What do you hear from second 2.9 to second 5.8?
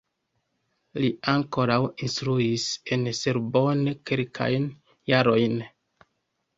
en Sorbonne kelkajn jarojn.